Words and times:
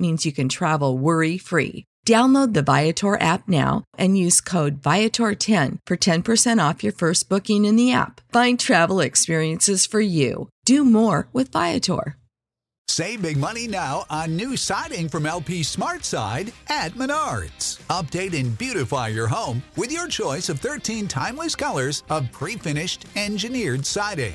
means 0.00 0.24
you 0.24 0.32
can 0.32 0.48
travel 0.48 0.96
worry 0.96 1.36
free. 1.38 1.84
Download 2.06 2.54
the 2.54 2.62
Viator 2.62 3.20
app 3.20 3.46
now 3.46 3.84
and 3.98 4.16
use 4.16 4.40
code 4.40 4.80
Viator10 4.80 5.78
for 5.86 5.96
10% 5.96 6.68
off 6.68 6.82
your 6.82 6.94
first 6.94 7.28
booking 7.28 7.66
in 7.66 7.76
the 7.76 7.92
app. 7.92 8.20
Find 8.32 8.58
travel 8.58 9.00
experiences 9.00 9.86
for 9.86 10.00
you. 10.00 10.48
Do 10.64 10.84
more 10.84 11.28
with 11.32 11.52
Viator. 11.52 12.16
Save 12.88 13.22
big 13.22 13.36
money 13.36 13.68
now 13.68 14.04
on 14.10 14.34
new 14.34 14.56
siding 14.56 15.08
from 15.08 15.24
LP 15.24 15.62
Smart 15.62 16.04
Side 16.04 16.52
at 16.68 16.94
Menards. 16.94 17.78
Update 17.86 18.38
and 18.38 18.58
beautify 18.58 19.06
your 19.08 19.28
home 19.28 19.62
with 19.76 19.92
your 19.92 20.08
choice 20.08 20.48
of 20.48 20.58
13 20.58 21.06
timeless 21.06 21.54
colors 21.54 22.02
of 22.10 22.32
pre 22.32 22.56
finished 22.56 23.06
engineered 23.14 23.86
siding. 23.86 24.34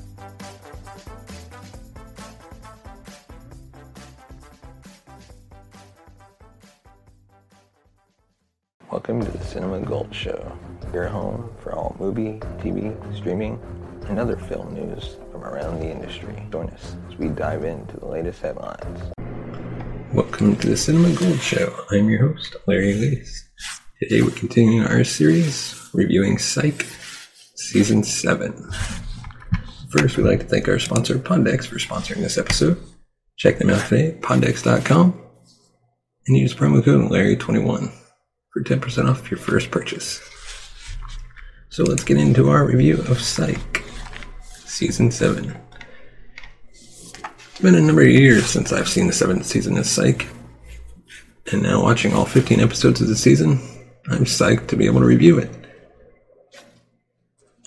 Welcome 9.01 9.25
to 9.31 9.35
the 9.35 9.43
Cinema 9.43 9.79
Gold 9.79 10.13
Show, 10.13 10.55
your 10.93 11.07
home 11.07 11.51
for 11.57 11.73
all 11.73 11.95
movie, 11.99 12.33
TV, 12.59 12.93
streaming, 13.17 13.59
and 14.05 14.19
other 14.19 14.37
film 14.37 14.75
news 14.75 15.17
from 15.31 15.43
around 15.43 15.79
the 15.79 15.89
industry. 15.89 16.45
Join 16.51 16.69
us 16.69 16.95
as 17.09 17.17
we 17.17 17.29
dive 17.29 17.63
into 17.63 17.97
the 17.97 18.05
latest 18.05 18.43
headlines. 18.43 19.11
Welcome 20.13 20.55
to 20.57 20.67
the 20.67 20.77
Cinema 20.77 21.15
Gold 21.15 21.39
Show. 21.39 21.75
I'm 21.89 22.11
your 22.11 22.27
host, 22.27 22.55
Larry 22.67 22.93
Lees. 22.93 23.49
Today 24.03 24.21
we're 24.21 24.29
continuing 24.29 24.85
our 24.85 25.03
series 25.03 25.89
reviewing 25.95 26.37
Psych 26.37 26.85
Season 27.55 28.03
7. 28.03 28.53
First, 29.89 30.15
we'd 30.15 30.27
like 30.27 30.41
to 30.41 30.45
thank 30.45 30.67
our 30.67 30.77
sponsor, 30.77 31.15
Poddex, 31.15 31.65
for 31.65 31.77
sponsoring 31.77 32.17
this 32.17 32.37
episode. 32.37 32.79
Check 33.35 33.57
them 33.57 33.71
out 33.71 33.83
today 33.87 34.15
poddex.com 34.21 35.19
and 36.27 36.37
use 36.37 36.53
promo 36.53 36.85
code 36.85 37.09
Larry21 37.09 37.91
for 38.51 38.61
10% 38.61 39.09
off 39.09 39.31
your 39.31 39.39
first 39.39 39.71
purchase. 39.71 40.21
So 41.69 41.83
let's 41.83 42.03
get 42.03 42.17
into 42.17 42.49
our 42.49 42.65
review 42.65 42.97
of 43.07 43.21
Psych 43.21 43.83
Season 44.65 45.09
7. 45.09 45.55
It's 46.69 47.59
been 47.61 47.75
a 47.75 47.81
number 47.81 48.01
of 48.01 48.09
years 48.09 48.45
since 48.45 48.73
I've 48.73 48.89
seen 48.89 49.07
the 49.07 49.13
seventh 49.13 49.45
season 49.45 49.77
of 49.77 49.85
Psych, 49.85 50.27
and 51.51 51.63
now 51.63 51.81
watching 51.81 52.13
all 52.13 52.25
15 52.25 52.59
episodes 52.59 53.01
of 53.01 53.07
the 53.07 53.15
season, 53.15 53.61
I'm 54.09 54.25
psyched 54.25 54.67
to 54.67 54.75
be 54.75 54.85
able 54.85 54.99
to 54.99 55.05
review 55.05 55.37
it. 55.39 55.49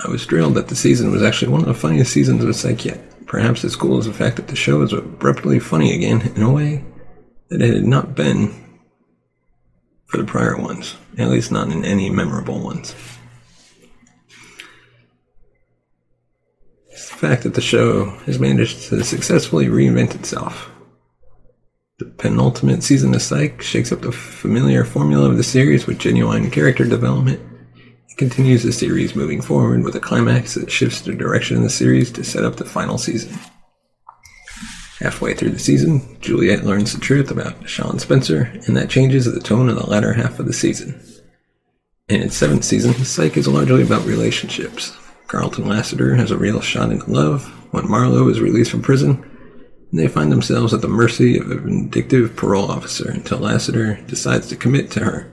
I 0.05 0.11
was 0.11 0.27
thrilled 0.27 0.55
that 0.55 0.69
the 0.69 0.77
season 0.77 1.11
was 1.11 1.23
actually 1.23 1.53
one 1.53 1.61
of 1.61 1.67
the 1.67 1.75
funniest 1.75 2.13
seasons 2.13 2.45
of 2.45 2.55
Psych 2.55 2.85
yet. 2.85 3.01
Perhaps 3.27 3.65
as 3.65 3.75
cool 3.75 3.99
as 3.99 4.05
the 4.05 4.13
fact 4.13 4.37
that 4.37 4.49
the 4.49 4.57
show 4.57 4.83
is 4.83 4.93
abruptly 4.93 5.59
funny 5.59 5.95
again 5.95 6.21
in 6.37 6.43
a 6.43 6.53
way 6.53 6.85
that 7.49 7.63
it 7.63 7.73
had 7.73 7.87
not 7.87 8.15
been 8.15 8.64
for 10.15 10.19
the 10.19 10.25
prior 10.25 10.57
ones, 10.57 10.95
at 11.19 11.29
least 11.29 11.51
not 11.51 11.73
in 11.73 11.85
any 11.85 12.09
memorable 12.09 12.61
ones. 12.61 12.95
It's 16.89 17.11
the 17.11 17.17
fact 17.17 17.43
that 17.43 17.55
the 17.55 17.61
show 17.61 18.11
has 18.27 18.39
managed 18.39 18.91
to 18.91 19.03
successfully 19.03 19.67
reinvent 19.67 20.15
itself. 20.15 20.71
The 21.99 22.05
penultimate 22.05 22.85
season 22.85 23.13
of 23.13 23.23
Psych 23.23 23.61
shakes 23.61 23.91
up 23.91 24.03
the 24.03 24.13
familiar 24.13 24.85
formula 24.85 25.29
of 25.29 25.37
the 25.37 25.43
series 25.43 25.89
with 25.89 25.99
genuine 25.99 26.49
character 26.49 26.85
development. 26.85 27.41
It 28.09 28.17
continues 28.17 28.63
the 28.63 28.73
series 28.73 29.17
moving 29.17 29.43
forward 29.43 29.83
with 29.83 29.97
a 29.97 30.01
climax 30.01 30.55
that 30.55 30.71
shifts 30.71 31.01
the 31.01 31.13
direction 31.13 31.57
of 31.57 31.65
the 31.65 31.71
series 31.71 32.13
to 32.13 32.23
set 32.23 32.45
up 32.45 32.55
the 32.55 32.65
final 32.65 32.99
season. 32.99 33.37
Halfway 35.05 35.35
through 35.35 35.51
the 35.51 35.59
season, 35.59 36.17
Juliet 36.23 36.65
learns 36.65 36.95
the 36.95 37.01
truth 37.01 37.31
about 37.31 37.69
Shawn 37.69 37.99
Spencer, 37.99 38.51
and 38.67 38.75
that 38.75 38.89
changes 38.89 39.27
the 39.27 39.39
tone 39.39 39.69
of 39.69 39.77
the 39.77 39.87
latter 39.87 40.15
half 40.15 40.39
of 40.39 40.47
the 40.47 40.55
season. 40.55 40.99
In 42.09 42.23
its 42.23 42.35
seventh 42.35 42.65
season, 42.65 42.95
Psych 42.95 43.37
is 43.37 43.47
largely 43.47 43.83
about 43.83 44.07
relationships. 44.07 44.97
Carlton 45.27 45.69
Lassiter 45.69 46.15
has 46.15 46.31
a 46.31 46.39
real 46.39 46.63
shot 46.63 46.91
into 46.91 47.11
love 47.11 47.45
when 47.71 47.87
Marlowe 47.87 48.29
is 48.31 48.41
released 48.41 48.71
from 48.71 48.81
prison, 48.81 49.23
and 49.91 50.01
they 50.01 50.09
find 50.09 50.33
themselves 50.33 50.73
at 50.73 50.81
the 50.81 50.89
mercy 50.89 51.39
of 51.39 51.51
a 51.51 51.57
vindictive 51.57 52.35
parole 52.35 52.71
officer 52.71 53.11
until 53.11 53.41
Lassiter 53.41 54.01
decides 54.07 54.49
to 54.49 54.57
commit 54.57 54.91
to 54.93 55.05
her 55.05 55.31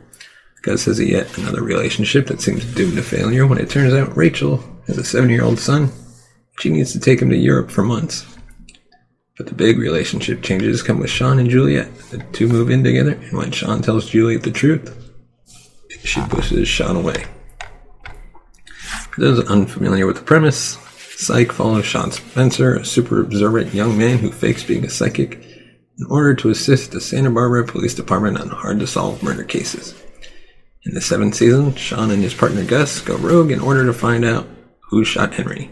Gus 0.63 0.85
has 0.85 0.99
yet 0.99 1.37
another 1.37 1.63
relationship 1.63 2.27
that 2.27 2.41
seems 2.41 2.65
doomed 2.75 2.97
to 2.97 3.01
failure 3.01 3.47
when 3.47 3.57
it 3.57 3.69
turns 3.69 3.93
out 3.93 4.17
Rachel 4.17 4.63
has 4.87 4.97
a 4.97 5.03
seven 5.03 5.29
year 5.29 5.43
old 5.43 5.59
son. 5.59 5.89
She 6.59 6.69
needs 6.69 6.91
to 6.91 6.99
take 6.99 7.21
him 7.21 7.29
to 7.29 7.37
Europe 7.37 7.71
for 7.71 7.83
months. 7.83 8.25
But 9.37 9.47
the 9.47 9.55
big 9.55 9.79
relationship 9.79 10.41
changes 10.41 10.83
come 10.83 10.99
with 10.99 11.09
Shawn 11.09 11.39
and 11.39 11.49
Juliet. 11.49 11.95
The 12.09 12.19
two 12.31 12.47
move 12.47 12.69
in 12.69 12.83
together, 12.83 13.13
and 13.13 13.37
when 13.37 13.51
Shawn 13.51 13.81
tells 13.81 14.09
Juliet 14.09 14.43
the 14.43 14.51
truth, 14.51 15.13
she 16.03 16.21
pushes 16.21 16.67
Shawn 16.67 16.95
away. 16.95 17.25
For 19.11 19.21
those 19.21 19.47
unfamiliar 19.49 20.05
with 20.07 20.17
the 20.17 20.23
premise, 20.23 20.77
Psych 21.17 21.51
follows 21.51 21.85
Shawn 21.85 22.11
Spencer, 22.11 22.75
a 22.75 22.85
super 22.85 23.21
observant 23.21 23.73
young 23.73 23.97
man 23.97 24.17
who 24.17 24.31
fakes 24.31 24.63
being 24.63 24.85
a 24.85 24.89
psychic, 24.89 25.43
in 25.99 26.05
order 26.09 26.33
to 26.33 26.49
assist 26.49 26.91
the 26.91 27.01
Santa 27.01 27.29
Barbara 27.29 27.65
Police 27.65 27.93
Department 27.93 28.39
on 28.39 28.49
hard 28.49 28.79
to 28.79 28.87
solve 28.87 29.21
murder 29.21 29.43
cases. 29.43 29.93
In 30.83 30.95
the 30.95 31.01
seventh 31.01 31.35
season, 31.35 31.75
Shawn 31.75 32.09
and 32.09 32.23
his 32.23 32.33
partner 32.33 32.65
Gus 32.65 33.01
go 33.01 33.17
rogue 33.17 33.51
in 33.51 33.59
order 33.59 33.85
to 33.85 33.93
find 33.93 34.25
out 34.25 34.47
who 34.89 35.05
shot 35.05 35.35
Henry. 35.35 35.71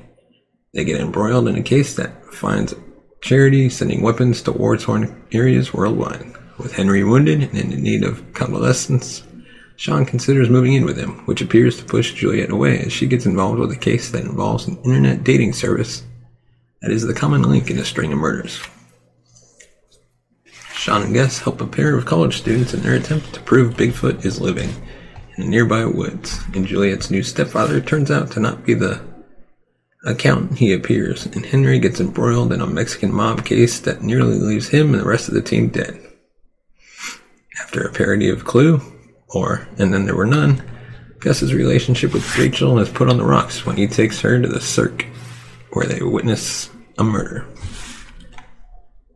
They 0.74 0.84
get 0.84 1.02
embroiled 1.02 1.48
in 1.48 1.56
a 1.56 1.64
case 1.64 1.96
that 1.96 2.32
finds 2.32 2.76
charity 3.22 3.70
sending 3.70 4.02
weapons 4.02 4.42
to 4.44 4.52
war 4.52 4.78
torn 4.78 5.24
areas 5.32 5.74
worldwide. 5.74 6.26
With 6.58 6.74
Henry 6.74 7.04
wounded 7.04 7.42
and 7.42 7.74
in 7.74 7.82
need 7.82 8.04
of 8.04 8.34
convalescence, 8.34 9.24
Shawn 9.78 10.06
considers 10.06 10.50
moving 10.50 10.74
in 10.74 10.84
with 10.84 10.98
him, 10.98 11.26
which 11.26 11.42
appears 11.42 11.78
to 11.78 11.86
push 11.86 12.14
Juliet 12.14 12.52
away 12.52 12.80
as 12.80 12.92
she 12.92 13.08
gets 13.08 13.26
involved 13.26 13.60
with 13.60 13.72
a 13.72 13.78
case 13.78 14.12
that 14.12 14.26
involves 14.26 14.68
an 14.68 14.78
internet 14.84 15.24
dating 15.24 15.54
service 15.54 16.04
that 16.82 16.92
is 16.92 17.06
the 17.08 17.14
common 17.14 17.44
link 17.44 17.70
in 17.70 17.80
a 17.80 17.86
string 17.86 18.12
of 18.12 18.20
murders. 18.20 18.62
Sean 20.74 21.04
and 21.04 21.14
Gus 21.14 21.40
help 21.40 21.62
a 21.62 21.68
pair 21.68 21.96
of 21.96 22.06
college 22.06 22.38
students 22.38 22.74
in 22.74 22.82
their 22.82 22.96
attempt 22.96 23.34
to 23.34 23.42
prove 23.42 23.76
Bigfoot 23.76 24.26
is 24.26 24.42
living 24.42 24.70
in 25.38 25.44
the 25.44 25.50
nearby 25.50 25.86
woods, 25.86 26.40
and 26.54 26.66
Juliet's 26.66 27.12
new 27.12 27.24
stepfather 27.24 27.82
turns 27.82 28.12
out 28.12 28.32
to 28.32 28.40
not 28.40 28.66
be 28.66 28.74
the 28.74 29.02
accountant 30.06 30.58
he 30.58 30.74
appears, 30.74 31.26
and 31.26 31.46
Henry 31.46 31.80
gets 31.80 32.00
embroiled 32.00 32.54
in 32.54 32.62
a 32.62 32.68
Mexican 32.68 33.14
mob 33.14 33.46
case 33.46 33.80
that 33.82 34.02
nearly 34.02 34.38
leaves 34.38 34.70
him 34.70 34.94
and 34.94 35.02
the 35.02 35.08
rest 35.08 35.28
of 35.28 35.34
the 35.34 35.42
team 35.42 35.70
dead. 35.70 36.00
After 37.62 37.84
a 37.84 37.92
parody 37.92 38.30
of 38.30 38.46
Clue, 38.46 38.82
or 39.30 39.68
And 39.78 39.94
Then 39.94 40.06
There 40.06 40.16
Were 40.16 40.26
None, 40.26 40.64
Gus's 41.20 41.54
relationship 41.54 42.14
with 42.14 42.38
Rachel 42.38 42.80
is 42.80 42.90
put 42.90 43.10
on 43.10 43.18
the 43.18 43.26
rocks 43.26 43.66
when 43.66 43.76
he 43.76 43.88
takes 43.88 44.22
her 44.22 44.42
to 44.42 44.48
the 44.48 44.62
cirque, 44.62 45.06
where 45.74 45.86
they 45.86 46.02
witness 46.02 46.70
a 46.98 47.04
murder. 47.04 47.46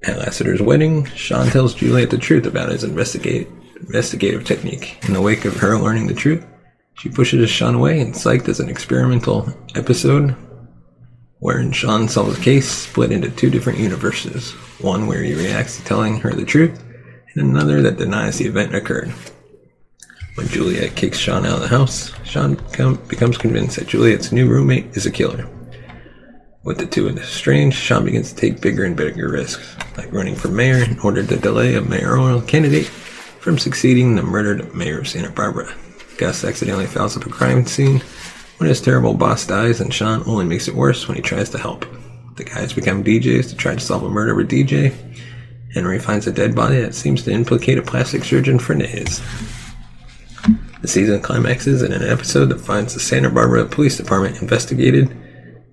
At 0.03 0.17
Lassiter's 0.17 0.61
wedding, 0.61 1.05
Shawn 1.05 1.47
tells 1.47 1.73
Juliet 1.73 2.09
the 2.09 2.17
truth 2.17 2.45
about 2.45 2.69
his 2.69 2.83
investigate, 2.83 3.47
investigative 3.79 4.43
technique. 4.43 4.97
In 5.07 5.13
the 5.13 5.21
wake 5.21 5.45
of 5.45 5.55
her 5.57 5.77
learning 5.77 6.07
the 6.07 6.13
truth, 6.13 6.45
she 6.95 7.07
pushes 7.09 7.49
Shawn 7.49 7.75
away 7.75 8.01
and 8.01 8.13
psyched 8.13 8.49
as 8.49 8.59
an 8.59 8.69
experimental 8.69 9.51
episode 9.75 10.35
wherein 11.43 11.73
Shawn 11.73 12.07
solves 12.07 12.39
a 12.39 12.41
case 12.41 12.69
split 12.69 13.11
into 13.11 13.29
two 13.29 13.49
different 13.49 13.77
universes. 13.77 14.51
One 14.79 15.07
where 15.07 15.21
he 15.21 15.33
reacts 15.33 15.75
to 15.75 15.83
telling 15.83 16.21
her 16.21 16.31
the 16.31 16.45
truth, 16.45 16.81
and 17.33 17.43
another 17.43 17.81
that 17.81 17.97
denies 17.97 18.37
the 18.37 18.45
event 18.45 18.73
occurred. 18.73 19.13
When 20.35 20.47
Juliet 20.47 20.95
kicks 20.95 21.17
Shawn 21.17 21.45
out 21.45 21.55
of 21.55 21.59
the 21.59 21.67
house, 21.67 22.13
Shawn 22.23 22.55
become, 22.55 22.95
becomes 23.09 23.37
convinced 23.37 23.75
that 23.75 23.89
Juliet's 23.89 24.31
new 24.31 24.47
roommate 24.47 24.95
is 24.95 25.05
a 25.05 25.11
killer. 25.11 25.45
With 26.63 26.77
the 26.77 26.85
two 26.85 27.09
estranged, 27.09 27.75
Shawn 27.75 28.05
begins 28.05 28.31
to 28.31 28.39
take 28.39 28.61
bigger 28.61 28.85
and 28.85 28.95
bigger 28.95 29.29
risks, 29.29 29.75
like 29.97 30.13
running 30.13 30.35
for 30.35 30.47
mayor 30.47 30.81
in 30.81 30.97
order 30.99 31.27
to 31.27 31.35
delay 31.35 31.75
a 31.75 31.81
mayoral 31.81 32.41
candidate 32.41 32.85
from 32.85 33.59
succeeding 33.59 34.15
the 34.15 34.23
murdered 34.23 34.73
mayor 34.73 34.99
of 34.99 35.09
Santa 35.09 35.29
Barbara. 35.29 35.75
Gus 36.17 36.45
accidentally 36.45 36.85
fouls 36.85 37.17
up 37.17 37.25
a 37.25 37.29
crime 37.29 37.65
scene 37.65 38.01
when 38.63 38.69
his 38.69 38.79
terrible 38.79 39.13
boss 39.13 39.45
dies, 39.45 39.81
and 39.81 39.93
Shawn 39.93 40.23
only 40.25 40.45
makes 40.45 40.69
it 40.69 40.73
worse 40.73 41.05
when 41.05 41.17
he 41.17 41.21
tries 41.21 41.49
to 41.49 41.57
help. 41.57 41.85
The 42.37 42.45
guys 42.45 42.71
become 42.71 43.03
DJs 43.03 43.49
to 43.49 43.57
try 43.57 43.73
to 43.73 43.79
solve 43.81 44.03
a 44.03 44.09
murder 44.09 44.35
with 44.35 44.49
DJ. 44.49 44.93
Henry 45.73 45.99
finds 45.99 46.27
a 46.27 46.31
dead 46.31 46.55
body 46.55 46.79
that 46.79 46.95
seems 46.95 47.23
to 47.23 47.31
implicate 47.33 47.77
a 47.77 47.81
plastic 47.81 48.23
surgeon 48.23 48.57
his. 48.87 49.21
The 50.81 50.87
season 50.87 51.19
climaxes 51.19 51.81
in 51.81 51.91
an 51.91 52.09
episode 52.09 52.45
that 52.51 52.61
finds 52.61 52.93
the 52.93 53.01
Santa 53.01 53.29
Barbara 53.29 53.65
Police 53.65 53.97
Department 53.97 54.41
investigated, 54.41 55.09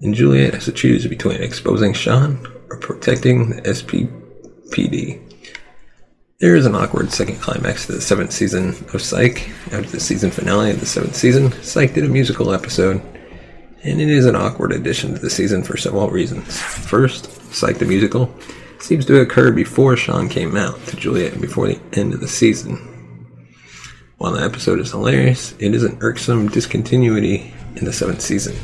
and 0.00 0.12
Juliet 0.12 0.54
has 0.54 0.64
to 0.64 0.72
choose 0.72 1.06
between 1.06 1.40
exposing 1.40 1.92
Shawn 1.92 2.44
or 2.70 2.78
protecting 2.78 3.50
the 3.50 3.62
SBPD. 3.62 5.29
There 6.40 6.56
is 6.56 6.64
an 6.64 6.74
awkward 6.74 7.12
second 7.12 7.36
climax 7.36 7.84
to 7.84 7.92
the 7.92 8.00
seventh 8.00 8.32
season 8.32 8.70
of 8.94 9.02
Psych. 9.02 9.50
After 9.72 9.90
the 9.90 10.00
season 10.00 10.30
finale 10.30 10.70
of 10.70 10.80
the 10.80 10.86
seventh 10.86 11.14
season, 11.14 11.52
Psych 11.62 11.92
did 11.92 12.06
a 12.06 12.08
musical 12.08 12.54
episode, 12.54 13.02
and 13.82 14.00
it 14.00 14.08
is 14.08 14.24
an 14.24 14.36
awkward 14.36 14.72
addition 14.72 15.12
to 15.12 15.20
the 15.20 15.28
season 15.28 15.62
for 15.62 15.76
several 15.76 16.08
reasons. 16.08 16.58
First, 16.58 17.30
Psych 17.52 17.78
the 17.78 17.84
musical 17.84 18.34
seems 18.78 19.04
to 19.04 19.20
occur 19.20 19.52
before 19.52 19.98
Shawn 19.98 20.30
came 20.30 20.56
out 20.56 20.82
to 20.86 20.96
Juliet 20.96 21.32
and 21.32 21.42
before 21.42 21.68
the 21.68 21.78
end 21.92 22.14
of 22.14 22.20
the 22.20 22.28
season. 22.28 22.78
While 24.16 24.32
the 24.32 24.42
episode 24.42 24.80
is 24.80 24.92
hilarious, 24.92 25.52
it 25.58 25.74
is 25.74 25.84
an 25.84 25.98
irksome 26.00 26.48
discontinuity 26.48 27.52
in 27.76 27.84
the 27.84 27.92
seventh 27.92 28.22
season. 28.22 28.56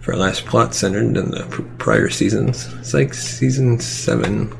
For 0.00 0.14
a 0.14 0.16
last 0.16 0.46
plot 0.46 0.74
centered 0.74 1.16
in 1.16 1.30
the 1.30 1.64
prior 1.78 2.08
seasons, 2.08 2.74
Psych 2.84 3.14
Season 3.14 3.78
7 3.78 4.52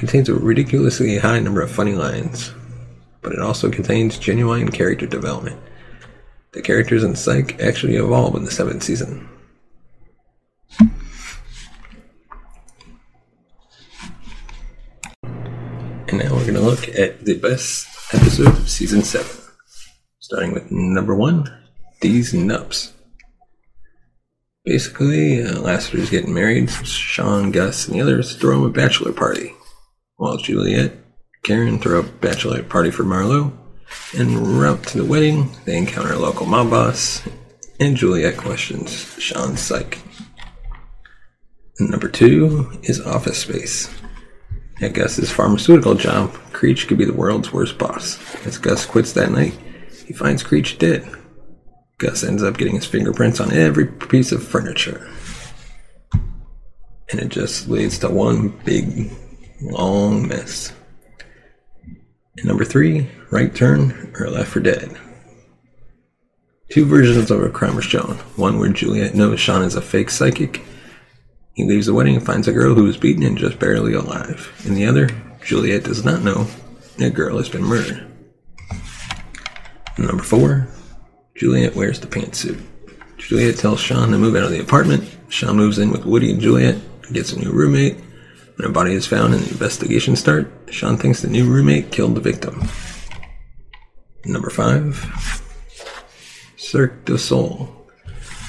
contains 0.00 0.30
a 0.30 0.34
ridiculously 0.34 1.18
high 1.18 1.38
number 1.38 1.60
of 1.60 1.70
funny 1.70 1.92
lines, 1.92 2.54
but 3.20 3.32
it 3.32 3.38
also 3.38 3.70
contains 3.70 4.18
genuine 4.18 4.70
character 4.70 5.06
development. 5.06 5.60
The 6.52 6.62
characters 6.62 7.04
in 7.04 7.14
Psych 7.14 7.60
actually 7.60 7.96
evolve 7.96 8.34
in 8.34 8.46
the 8.46 8.50
seventh 8.50 8.82
season. 8.82 9.28
And 16.08 16.18
now 16.18 16.32
we're 16.32 16.46
going 16.46 16.54
to 16.54 16.60
look 16.60 16.88
at 16.88 17.26
the 17.26 17.38
best 17.38 17.86
episode 18.14 18.48
of 18.48 18.70
season 18.70 19.02
7. 19.02 19.30
Starting 20.18 20.54
with 20.54 20.70
number 20.70 21.14
1 21.14 21.44
Deez 22.00 22.32
Nups. 22.32 22.92
Basically, 24.64 25.42
uh, 25.42 25.60
Lassiter's 25.60 26.08
getting 26.08 26.32
married. 26.32 26.70
Shawn, 26.70 27.50
Gus, 27.50 27.86
and 27.86 27.94
the 27.94 28.00
others 28.00 28.34
throw 28.36 28.58
him 28.58 28.64
a 28.64 28.70
bachelor 28.70 29.12
party. 29.12 29.54
While 30.20 30.36
Juliet, 30.36 30.92
Karen 31.44 31.78
throw 31.78 32.00
a 32.00 32.02
bachelorette 32.02 32.68
party 32.68 32.90
for 32.90 33.04
Marlowe. 33.04 33.58
En 34.14 34.58
route 34.58 34.82
to 34.88 34.98
the 34.98 35.04
wedding, 35.06 35.50
they 35.64 35.78
encounter 35.78 36.12
a 36.12 36.18
local 36.18 36.44
mob 36.44 36.68
boss, 36.68 37.26
and 37.80 37.96
Juliet 37.96 38.36
questions 38.36 39.16
Shawn's 39.18 39.62
psych. 39.62 39.98
And 41.78 41.88
number 41.88 42.06
two 42.06 42.70
is 42.82 43.00
Office 43.00 43.38
Space. 43.38 43.88
At 44.82 44.92
Gus's 44.92 45.30
pharmaceutical 45.30 45.94
job, 45.94 46.34
Creech 46.52 46.86
could 46.86 46.98
be 46.98 47.06
the 47.06 47.14
world's 47.14 47.50
worst 47.50 47.78
boss. 47.78 48.18
As 48.44 48.58
Gus 48.58 48.84
quits 48.84 49.14
that 49.14 49.32
night, 49.32 49.58
he 50.06 50.12
finds 50.12 50.42
Creech 50.42 50.76
dead. 50.76 51.10
Gus 51.96 52.22
ends 52.22 52.42
up 52.42 52.58
getting 52.58 52.74
his 52.74 52.84
fingerprints 52.84 53.40
on 53.40 53.54
every 53.54 53.86
piece 53.86 54.32
of 54.32 54.46
furniture. 54.46 55.10
And 56.12 57.20
it 57.20 57.30
just 57.30 57.68
leads 57.70 57.98
to 58.00 58.10
one 58.10 58.48
big, 58.66 59.10
long 59.62 60.26
miss. 60.26 60.72
And 62.36 62.46
number 62.46 62.64
three, 62.64 63.08
Right 63.30 63.54
Turn 63.54 64.12
or 64.18 64.30
Left 64.30 64.50
for 64.50 64.60
Dead. 64.60 64.96
Two 66.70 66.84
versions 66.86 67.30
of 67.30 67.42
a 67.42 67.48
crime 67.50 67.76
are 67.76 67.82
shown. 67.82 68.16
One 68.36 68.58
where 68.58 68.70
Juliet 68.70 69.14
knows 69.14 69.40
Shawn 69.40 69.62
is 69.62 69.74
a 69.74 69.82
fake 69.82 70.10
psychic. 70.10 70.62
He 71.54 71.64
leaves 71.64 71.86
the 71.86 71.94
wedding 71.94 72.16
and 72.16 72.24
finds 72.24 72.46
a 72.46 72.52
girl 72.52 72.74
who 72.74 72.86
is 72.86 72.96
beaten 72.96 73.24
and 73.24 73.36
just 73.36 73.58
barely 73.58 73.92
alive. 73.92 74.62
In 74.64 74.74
the 74.74 74.86
other, 74.86 75.08
Juliet 75.44 75.84
does 75.84 76.04
not 76.04 76.22
know 76.22 76.46
a 77.00 77.10
girl 77.10 77.38
has 77.38 77.48
been 77.48 77.64
murdered. 77.64 78.06
Number 79.98 80.22
four, 80.22 80.68
Juliet 81.34 81.74
wears 81.74 81.98
the 81.98 82.06
pantsuit. 82.06 82.60
Juliet 83.16 83.56
tells 83.56 83.80
Shawn 83.80 84.10
to 84.10 84.18
move 84.18 84.36
out 84.36 84.44
of 84.44 84.50
the 84.50 84.60
apartment. 84.60 85.04
Shawn 85.28 85.56
moves 85.56 85.78
in 85.78 85.90
with 85.90 86.04
Woody 86.04 86.30
and 86.30 86.40
Juliet, 86.40 86.76
gets 87.12 87.32
a 87.32 87.38
new 87.38 87.50
roommate. 87.50 87.96
When 88.60 88.68
a 88.68 88.74
body 88.74 88.92
is 88.92 89.06
found 89.06 89.32
and 89.32 89.42
the 89.42 89.48
investigation 89.48 90.16
start, 90.16 90.52
Shawn 90.68 90.98
thinks 90.98 91.22
the 91.22 91.28
new 91.28 91.46
roommate 91.46 91.90
killed 91.90 92.14
the 92.14 92.20
victim. 92.20 92.62
Number 94.26 94.50
five, 94.50 94.98
Cirque 96.58 97.06
du 97.06 97.16
Soleil. 97.16 97.74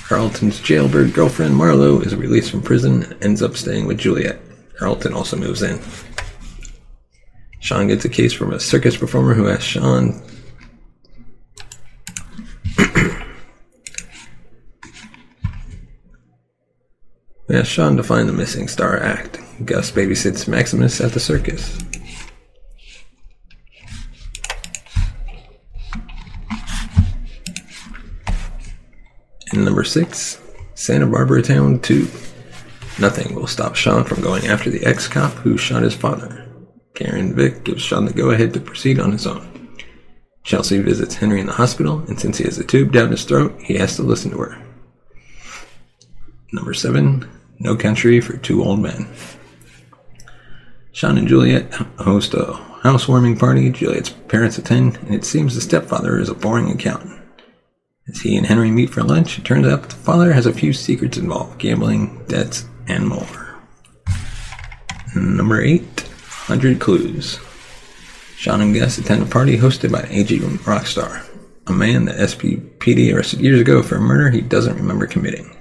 Carlton's 0.10 0.60
jailbird 0.60 1.14
girlfriend 1.14 1.56
Marlowe 1.56 2.02
is 2.02 2.14
released 2.14 2.52
from 2.52 2.62
prison 2.62 3.04
and 3.04 3.24
ends 3.24 3.42
up 3.42 3.56
staying 3.56 3.88
with 3.88 4.00
Juliet. 4.00 4.42
Carlton 4.78 5.14
also 5.14 5.38
moves 5.38 5.62
in. 5.62 5.80
Shawn 7.62 7.88
gets 7.88 8.04
a 8.04 8.10
case 8.10 8.34
from 8.34 8.52
a 8.52 8.60
circus 8.60 8.98
performer 8.98 9.34
who 9.34 9.48
asks 9.48 9.64
Shawn 9.64 10.22
asks 17.50 17.70
Shawn 17.70 17.96
to 17.96 18.04
find 18.04 18.28
the 18.28 18.34
missing 18.34 18.68
star 18.68 19.02
act. 19.02 19.41
Gus 19.66 19.92
babysits 19.92 20.48
Maximus 20.48 21.02
at 21.02 21.12
the 21.12 21.20
circus. 21.20 21.78
And 29.52 29.66
number 29.66 29.84
six, 29.84 30.40
Santa 30.76 31.06
Barbara 31.06 31.42
Town 31.42 31.80
2. 31.80 32.08
Nothing 33.00 33.36
will 33.36 33.48
stop 33.48 33.76
Shawn 33.76 34.04
from 34.04 34.22
going 34.22 34.48
after 34.48 34.70
the 34.70 34.86
ex 34.86 35.08
cop 35.08 35.32
who 35.34 35.58
shot 35.58 35.84
his 35.84 35.96
father. 35.96 36.48
Karen 36.94 37.36
Vick 37.36 37.64
gives 37.64 37.82
Shawn 37.82 38.06
the 38.06 38.14
go 38.14 38.32
ahead 38.32 38.54
to 38.54 38.60
proceed 38.60 39.00
on 39.00 39.12
his 39.12 39.28
own. 39.28 39.76
Chelsea 40.44 40.80
visits 40.80 41.16
Henry 41.16 41.40
in 41.40 41.46
the 41.46 41.54
hospital, 41.54 42.00
and 42.08 42.20
since 42.20 42.38
he 42.38 42.44
has 42.46 42.58
a 42.58 42.64
tube 42.64 42.92
down 42.92 43.12
his 43.12 43.26
throat, 43.26 43.60
he 43.62 43.76
has 43.76 43.96
to 43.96 44.04
listen 44.04 44.32
to 44.32 44.38
her. 44.38 44.64
Number 46.54 46.74
7 46.74 47.30
No 47.60 47.76
Country 47.76 48.22
for 48.22 48.38
Two 48.38 48.64
Old 48.64 48.80
Men. 48.80 49.08
Shawn 50.94 51.18
and 51.18 51.28
Juliet 51.28 51.74
host 52.00 52.34
a 52.34 52.54
housewarming 52.84 53.38
party. 53.38 53.70
Juliet's 53.70 54.10
parents 54.10 54.58
attend, 54.58 54.98
and 54.98 55.16
it 55.16 55.24
seems 55.24 55.56
the 55.56 55.62
stepfather 55.62 56.20
is 56.20 56.30
a 56.30 56.36
boring 56.36 56.70
accountant. 56.70 57.20
As 58.10 58.22
he 58.22 58.36
and 58.36 58.46
Henry 58.46 58.72
meet 58.72 58.90
for 58.90 59.04
lunch, 59.04 59.38
it 59.38 59.46
turns 59.46 59.66
out 59.66 59.84
the 59.84 59.96
father 59.96 60.34
has 60.34 60.46
a 60.46 60.54
few 60.54 60.74
secrets 60.74 61.18
involved 61.18 61.60
gambling, 61.60 62.26
debts, 62.28 62.66
and 62.88 63.08
more. 63.08 63.62
Number 65.16 65.62
8 65.62 65.82
100 66.48 66.80
Clues. 66.80 67.40
Shawn 68.36 68.62
and 68.62 68.74
Gus 68.74 68.98
attend 68.98 69.24
a 69.24 69.26
party 69.28 69.58
hosted 69.58 69.92
by 69.92 70.02
an 70.02 70.12
aging 70.12 70.58
rock 70.66 70.88
star, 70.88 71.24
a 71.68 71.72
man 71.72 72.06
that 72.06 72.18
SBPD 72.18 73.14
arrested 73.14 73.40
years 73.40 73.62
ago 73.62 73.82
for 73.84 73.96
a 73.96 74.02
murder 74.02 74.30
he 74.30 74.42
doesn't 74.42 74.76
remember 74.76 75.06
committing. 75.06 75.56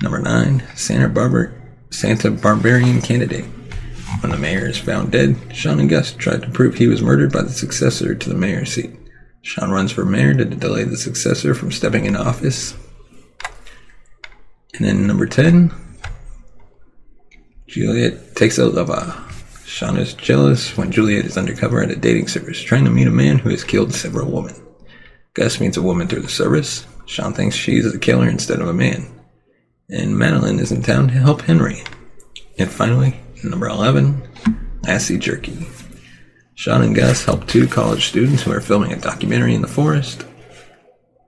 Number 0.00 0.20
9 0.20 0.62
Santa 0.74 1.08
Barbara 1.08 1.61
Santa 1.92 2.30
Barbarian 2.30 3.00
Candidate. 3.00 3.44
When 4.20 4.32
the 4.32 4.38
mayor 4.38 4.66
is 4.66 4.78
found 4.78 5.12
dead, 5.12 5.36
Shawn 5.54 5.78
and 5.78 5.90
Gus 5.90 6.12
try 6.12 6.38
to 6.38 6.50
prove 6.50 6.74
he 6.74 6.86
was 6.86 7.02
murdered 7.02 7.32
by 7.32 7.42
the 7.42 7.50
successor 7.50 8.14
to 8.14 8.28
the 8.28 8.34
mayor's 8.34 8.72
seat. 8.72 8.90
Shawn 9.42 9.70
runs 9.70 9.92
for 9.92 10.04
mayor 10.04 10.34
to 10.34 10.44
delay 10.44 10.84
the 10.84 10.96
successor 10.96 11.54
from 11.54 11.72
stepping 11.72 12.06
into 12.06 12.20
office. 12.20 12.74
And 14.74 14.86
then 14.86 15.06
number 15.06 15.26
10, 15.26 15.72
Juliet 17.66 18.36
takes 18.36 18.58
a 18.58 18.66
lover. 18.66 19.14
Shawn 19.64 19.96
is 19.96 20.14
jealous 20.14 20.76
when 20.76 20.92
Juliet 20.92 21.24
is 21.26 21.36
undercover 21.36 21.82
at 21.82 21.90
a 21.90 21.96
dating 21.96 22.28
service, 22.28 22.60
trying 22.60 22.84
to 22.84 22.90
meet 22.90 23.06
a 23.06 23.10
man 23.10 23.38
who 23.38 23.50
has 23.50 23.64
killed 23.64 23.92
several 23.92 24.30
women. 24.30 24.54
Gus 25.34 25.60
meets 25.60 25.76
a 25.76 25.82
woman 25.82 26.08
through 26.08 26.22
the 26.22 26.28
service. 26.28 26.86
Shawn 27.06 27.34
thinks 27.34 27.56
she's 27.56 27.90
the 27.90 27.98
killer 27.98 28.28
instead 28.28 28.60
of 28.60 28.68
a 28.68 28.74
man. 28.74 29.06
And 29.92 30.18
Madeline 30.18 30.58
is 30.58 30.72
in 30.72 30.82
town 30.82 31.08
to 31.08 31.14
help 31.14 31.42
Henry. 31.42 31.82
And 32.58 32.70
finally, 32.70 33.20
number 33.44 33.68
11, 33.68 34.26
Lassie 34.84 35.18
Jerky. 35.18 35.66
Shawn 36.54 36.82
and 36.82 36.94
Gus 36.94 37.26
help 37.26 37.46
two 37.46 37.66
college 37.66 38.08
students 38.08 38.42
who 38.42 38.52
are 38.52 38.62
filming 38.62 38.94
a 38.94 38.98
documentary 38.98 39.54
in 39.54 39.60
the 39.60 39.68
forest. 39.68 40.24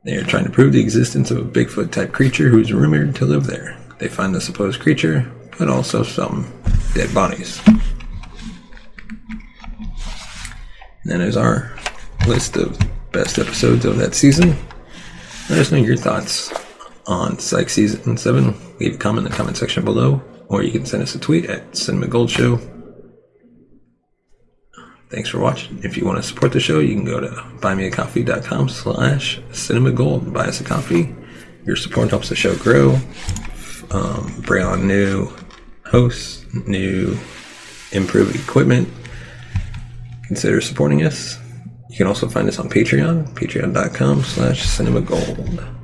They 0.04 0.16
are 0.16 0.24
trying 0.24 0.44
to 0.44 0.50
prove 0.50 0.72
the 0.72 0.80
existence 0.80 1.30
of 1.30 1.36
a 1.36 1.42
Bigfoot 1.42 1.92
type 1.92 2.12
creature 2.12 2.48
who 2.48 2.58
is 2.58 2.72
rumored 2.72 3.14
to 3.16 3.26
live 3.26 3.44
there. 3.44 3.78
They 3.98 4.08
find 4.08 4.34
the 4.34 4.40
supposed 4.40 4.80
creature, 4.80 5.30
but 5.58 5.68
also 5.68 6.02
some 6.02 6.50
dead 6.94 7.12
bodies. 7.12 7.60
And 7.66 7.82
that 11.04 11.20
is 11.20 11.36
our 11.36 11.76
list 12.26 12.56
of 12.56 12.78
best 13.12 13.38
episodes 13.38 13.84
of 13.84 13.98
that 13.98 14.14
season. 14.14 14.56
Let 15.50 15.58
us 15.58 15.70
know 15.70 15.76
your 15.76 15.98
thoughts 15.98 16.50
on 17.06 17.38
Psych 17.38 17.68
Season 17.68 18.16
7. 18.16 18.54
Leave 18.80 18.94
a 18.94 18.98
comment 18.98 19.26
in 19.26 19.30
the 19.30 19.36
comment 19.36 19.56
section 19.56 19.84
below, 19.84 20.22
or 20.48 20.62
you 20.62 20.70
can 20.72 20.86
send 20.86 21.02
us 21.02 21.14
a 21.14 21.18
tweet 21.18 21.46
at 21.46 21.76
Cinema 21.76 22.06
Gold 22.06 22.30
Show. 22.30 22.58
Thanks 25.10 25.28
for 25.28 25.38
watching. 25.38 25.78
If 25.84 25.96
you 25.96 26.04
want 26.04 26.16
to 26.16 26.22
support 26.22 26.52
the 26.52 26.60
show, 26.60 26.80
you 26.80 26.94
can 26.94 27.04
go 27.04 27.20
to 27.20 27.28
buymeacoffee.com 27.60 28.68
slash 28.68 29.38
cinemagold 29.50 30.22
and 30.22 30.34
buy 30.34 30.46
us 30.46 30.60
a 30.60 30.64
coffee. 30.64 31.14
Your 31.64 31.76
support 31.76 32.10
helps 32.10 32.30
the 32.30 32.34
show 32.34 32.56
grow. 32.56 32.98
Um, 33.90 34.42
bring 34.44 34.64
on 34.64 34.88
new 34.88 35.30
hosts, 35.86 36.44
new 36.66 37.16
improved 37.92 38.34
equipment. 38.34 38.88
Consider 40.26 40.60
supporting 40.60 41.04
us. 41.04 41.38
You 41.90 41.96
can 41.96 42.06
also 42.08 42.28
find 42.28 42.48
us 42.48 42.58
on 42.58 42.68
Patreon, 42.68 43.34
patreon.com 43.34 44.24
slash 44.24 44.66
cinemagold. 44.66 45.83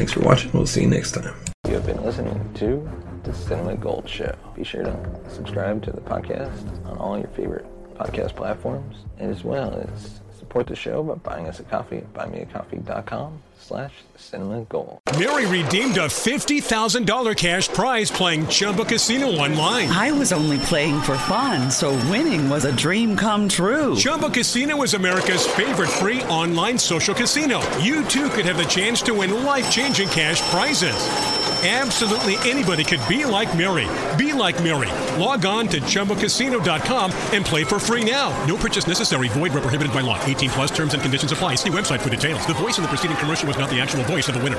Thanks 0.00 0.14
for 0.14 0.20
watching. 0.20 0.50
We'll 0.52 0.64
see 0.64 0.80
you 0.80 0.86
next 0.86 1.12
time. 1.12 1.34
You 1.68 1.74
have 1.74 1.84
been 1.84 2.02
listening 2.02 2.54
to 2.54 2.90
the 3.22 3.34
Cinema 3.34 3.76
Gold 3.76 4.08
Show. 4.08 4.34
Be 4.56 4.64
sure 4.64 4.82
to 4.82 5.20
subscribe 5.28 5.82
to 5.82 5.92
the 5.92 6.00
podcast 6.00 6.86
on 6.86 6.96
all 6.96 7.18
your 7.18 7.28
favorite 7.28 7.66
podcast 7.96 8.34
platforms, 8.34 9.04
as 9.18 9.44
well 9.44 9.74
as 9.74 10.22
support 10.50 10.66
the 10.66 10.74
show 10.74 11.00
by 11.04 11.14
buying 11.14 11.46
us 11.46 11.60
a 11.60 11.62
coffee 11.62 11.98
at 11.98 12.12
buymeacoffee.com 12.12 13.40
slash 13.56 13.92
cinema 14.16 14.62
gold. 14.62 14.98
Mary 15.16 15.46
redeemed 15.46 15.96
a 15.96 16.08
$50,000 16.08 17.36
cash 17.36 17.68
prize 17.68 18.10
playing 18.10 18.48
Chumba 18.48 18.84
Casino 18.84 19.28
online. 19.28 19.88
I 19.90 20.10
was 20.10 20.32
only 20.32 20.58
playing 20.58 21.00
for 21.02 21.16
fun, 21.18 21.70
so 21.70 21.92
winning 22.10 22.50
was 22.50 22.64
a 22.64 22.74
dream 22.74 23.16
come 23.16 23.48
true. 23.48 23.94
Chumba 23.94 24.28
Casino 24.28 24.82
is 24.82 24.94
America's 24.94 25.46
favorite 25.46 25.88
free 25.88 26.24
online 26.24 26.76
social 26.76 27.14
casino. 27.14 27.60
You 27.78 28.04
too 28.06 28.28
could 28.30 28.44
have 28.44 28.58
the 28.58 28.64
chance 28.64 29.02
to 29.02 29.14
win 29.14 29.44
life 29.44 29.70
changing 29.70 30.08
cash 30.08 30.40
prizes. 30.50 31.39
Absolutely 31.62 32.36
anybody 32.50 32.84
could 32.84 33.06
be 33.06 33.26
like 33.26 33.54
Mary. 33.54 33.86
Be 34.16 34.32
like 34.32 34.62
Mary. 34.62 34.88
Log 35.20 35.44
on 35.44 35.68
to 35.68 35.78
ChumbaCasino.com 35.82 37.12
and 37.34 37.44
play 37.44 37.64
for 37.64 37.78
free 37.78 38.02
now. 38.10 38.30
No 38.46 38.56
purchase 38.56 38.86
necessary. 38.86 39.28
Void 39.28 39.52
where 39.52 39.60
prohibited 39.60 39.92
by 39.92 40.00
law. 40.00 40.18
18 40.24 40.50
plus 40.50 40.70
terms 40.70 40.94
and 40.94 41.02
conditions 41.02 41.32
apply. 41.32 41.56
See 41.56 41.68
website 41.68 42.00
for 42.00 42.08
details. 42.08 42.46
The 42.46 42.54
voice 42.54 42.78
in 42.78 42.82
the 42.82 42.88
preceding 42.88 43.18
commercial 43.18 43.46
was 43.46 43.58
not 43.58 43.68
the 43.68 43.78
actual 43.78 44.04
voice 44.04 44.26
of 44.28 44.34
the 44.34 44.42
winner. 44.42 44.56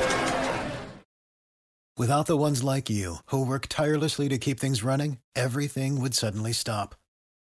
Without 1.97 2.25
the 2.27 2.37
ones 2.37 2.63
like 2.63 2.89
you, 2.89 3.17
who 3.27 3.45
work 3.45 3.65
tirelessly 3.67 4.29
to 4.29 4.37
keep 4.37 4.59
things 4.59 4.83
running, 4.83 5.17
everything 5.35 5.99
would 6.01 6.13
suddenly 6.13 6.53
stop. 6.53 6.95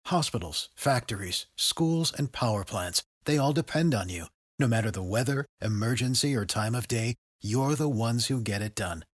Hospitals, 0.06 0.70
factories, 0.76 1.48
schools, 1.58 2.14
and 2.18 2.32
power 2.32 2.64
plants, 2.64 3.04
they 3.26 3.38
all 3.38 3.54
depend 3.54 3.94
on 3.94 4.10
you. 4.10 4.26
No 4.58 4.68
matter 4.68 4.90
the 4.90 5.04
weather, 5.04 5.46
emergency, 5.62 6.36
or 6.36 6.46
time 6.46 6.74
of 6.76 6.88
day, 6.88 7.16
you're 7.42 7.76
the 7.76 7.90
ones 7.90 8.28
who 8.28 8.40
get 8.42 8.62
it 8.62 8.74
done. 8.74 9.04